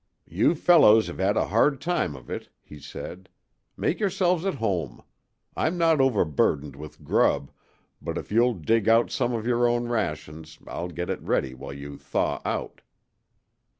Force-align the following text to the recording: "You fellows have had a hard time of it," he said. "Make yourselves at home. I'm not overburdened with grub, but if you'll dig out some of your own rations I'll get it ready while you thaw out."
"You 0.25 0.55
fellows 0.55 1.05
have 1.05 1.19
had 1.19 1.37
a 1.37 1.49
hard 1.49 1.79
time 1.79 2.15
of 2.15 2.27
it," 2.31 2.49
he 2.63 2.79
said. 2.79 3.29
"Make 3.77 3.99
yourselves 3.99 4.45
at 4.47 4.55
home. 4.55 5.03
I'm 5.55 5.77
not 5.77 6.01
overburdened 6.01 6.75
with 6.75 7.03
grub, 7.03 7.51
but 8.01 8.17
if 8.17 8.31
you'll 8.31 8.55
dig 8.55 8.89
out 8.89 9.11
some 9.11 9.31
of 9.31 9.45
your 9.45 9.67
own 9.67 9.83
rations 9.87 10.57
I'll 10.65 10.87
get 10.89 11.11
it 11.11 11.21
ready 11.21 11.53
while 11.53 11.73
you 11.73 11.99
thaw 11.99 12.41
out." 12.43 12.81